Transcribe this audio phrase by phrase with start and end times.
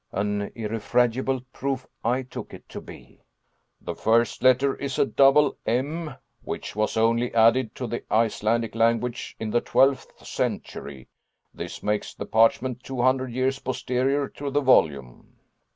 [0.11, 3.21] [An irrefragable proof I took it to be.]
[3.79, 9.35] The first letter is a double M, which was only added to the Icelandic language
[9.39, 11.07] in the twelfth century
[11.53, 15.35] this makes the parchment two hundred years posterior to the volume."